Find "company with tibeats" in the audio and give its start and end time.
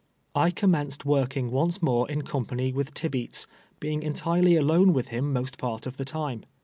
2.23-3.45